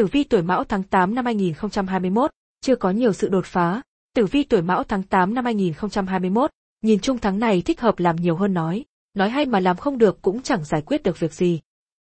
[0.00, 3.82] Tử vi tuổi Mão tháng 8 năm 2021, chưa có nhiều sự đột phá.
[4.14, 6.50] Tử vi tuổi Mão tháng 8 năm 2021,
[6.82, 8.84] nhìn chung tháng này thích hợp làm nhiều hơn nói,
[9.14, 11.60] nói hay mà làm không được cũng chẳng giải quyết được việc gì.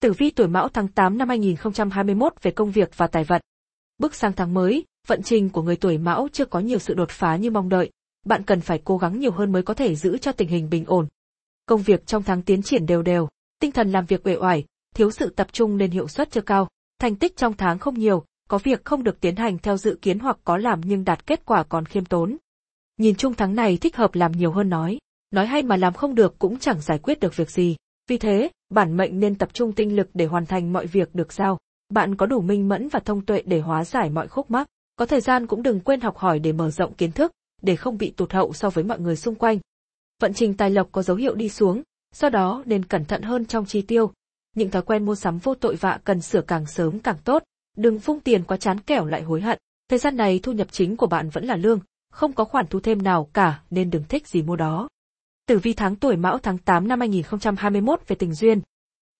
[0.00, 3.42] Tử vi tuổi Mão tháng 8 năm 2021 về công việc và tài vận.
[3.98, 7.10] Bước sang tháng mới, vận trình của người tuổi Mão chưa có nhiều sự đột
[7.10, 7.90] phá như mong đợi,
[8.26, 10.84] bạn cần phải cố gắng nhiều hơn mới có thể giữ cho tình hình bình
[10.86, 11.06] ổn.
[11.66, 13.28] Công việc trong tháng tiến triển đều đều,
[13.60, 14.64] tinh thần làm việc uể oải,
[14.94, 16.68] thiếu sự tập trung nên hiệu suất chưa cao.
[17.02, 20.18] Thành tích trong tháng không nhiều, có việc không được tiến hành theo dự kiến
[20.18, 22.36] hoặc có làm nhưng đạt kết quả còn khiêm tốn.
[22.96, 24.98] Nhìn chung tháng này thích hợp làm nhiều hơn nói,
[25.30, 27.76] nói hay mà làm không được cũng chẳng giải quyết được việc gì.
[28.08, 31.32] Vì thế, bản mệnh nên tập trung tinh lực để hoàn thành mọi việc được
[31.32, 31.58] giao.
[31.88, 34.66] Bạn có đủ minh mẫn và thông tuệ để hóa giải mọi khúc mắc.
[34.96, 37.98] Có thời gian cũng đừng quên học hỏi để mở rộng kiến thức, để không
[37.98, 39.58] bị tụt hậu so với mọi người xung quanh.
[40.20, 41.82] Vận trình tài lộc có dấu hiệu đi xuống,
[42.14, 44.12] do đó nên cẩn thận hơn trong chi tiêu.
[44.56, 47.42] Những thói quen mua sắm vô tội vạ cần sửa càng sớm càng tốt,
[47.76, 49.58] đừng phung tiền quá chán kẻo lại hối hận.
[49.88, 52.80] Thời gian này thu nhập chính của bạn vẫn là lương, không có khoản thu
[52.80, 54.88] thêm nào cả nên đừng thích gì mua đó.
[55.46, 58.60] Tử vi tháng tuổi Mão tháng 8 năm 2021 về tình duyên.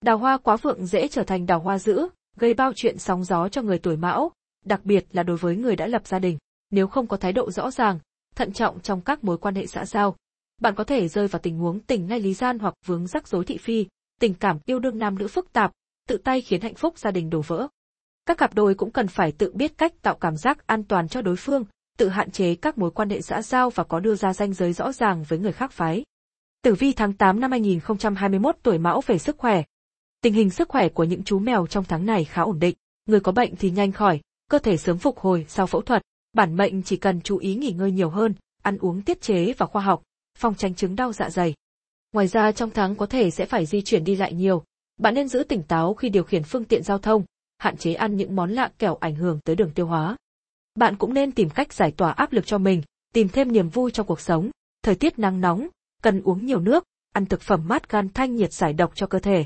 [0.00, 3.48] Đào hoa quá vượng dễ trở thành đào hoa dữ, gây bao chuyện sóng gió
[3.48, 4.33] cho người tuổi Mão,
[4.64, 6.39] đặc biệt là đối với người đã lập gia đình.
[6.70, 7.98] Nếu không có thái độ rõ ràng,
[8.34, 10.17] thận trọng trong các mối quan hệ xã giao,
[10.61, 13.44] bạn có thể rơi vào tình huống tình ngay lý gian hoặc vướng rắc rối
[13.44, 13.86] thị phi,
[14.23, 15.73] tình cảm yêu đương nam nữ phức tạp,
[16.09, 17.69] tự tay khiến hạnh phúc gia đình đổ vỡ.
[18.27, 21.23] Các cặp đôi cũng cần phải tự biết cách tạo cảm giác an toàn cho
[21.23, 21.64] đối phương,
[21.98, 24.73] tự hạn chế các mối quan hệ xã giao và có đưa ra ranh giới
[24.73, 26.05] rõ ràng với người khác phái.
[26.62, 29.62] Tử vi tháng 8 năm 2021 tuổi Mão về sức khỏe.
[30.20, 32.75] Tình hình sức khỏe của những chú mèo trong tháng này khá ổn định,
[33.07, 34.20] người có bệnh thì nhanh khỏi,
[34.51, 36.03] cơ thể sớm phục hồi sau phẫu thuật.
[36.33, 39.67] Bản mệnh chỉ cần chú ý nghỉ ngơi nhiều hơn, ăn uống tiết chế và
[39.67, 40.03] khoa học,
[40.39, 41.55] phòng tránh chứng đau dạ dày.
[42.12, 44.64] Ngoài ra trong tháng có thể sẽ phải di chuyển đi lại nhiều,
[45.00, 47.24] bạn nên giữ tỉnh táo khi điều khiển phương tiện giao thông,
[47.58, 50.16] hạn chế ăn những món lạ kẻo ảnh hưởng tới đường tiêu hóa.
[50.74, 52.83] Bạn cũng nên tìm cách giải tỏa áp lực cho mình,
[53.14, 54.50] tìm thêm niềm vui trong cuộc sống.
[54.83, 55.68] Thời tiết nắng nóng,
[56.02, 59.18] cần uống nhiều nước, ăn thực phẩm mát gan thanh nhiệt giải độc cho cơ
[59.18, 59.45] thể.